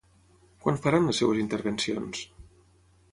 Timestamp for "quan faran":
0.63-1.05